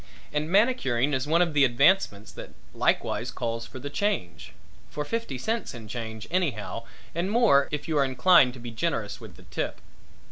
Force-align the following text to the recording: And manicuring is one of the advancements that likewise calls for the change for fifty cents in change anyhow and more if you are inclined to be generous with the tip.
And 0.33 0.49
manicuring 0.49 1.13
is 1.13 1.27
one 1.27 1.43
of 1.43 1.53
the 1.53 1.63
advancements 1.63 2.31
that 2.31 2.55
likewise 2.73 3.29
calls 3.29 3.67
for 3.67 3.77
the 3.77 3.91
change 3.91 4.51
for 4.89 5.05
fifty 5.05 5.37
cents 5.37 5.75
in 5.75 5.87
change 5.87 6.27
anyhow 6.31 6.85
and 7.13 7.29
more 7.29 7.67
if 7.69 7.87
you 7.87 7.99
are 7.99 8.03
inclined 8.03 8.55
to 8.55 8.59
be 8.59 8.71
generous 8.71 9.21
with 9.21 9.35
the 9.35 9.43
tip. 9.43 9.79